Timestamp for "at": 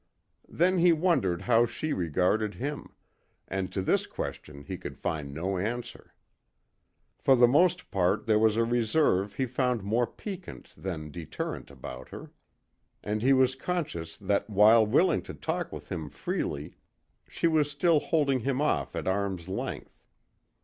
18.95-19.07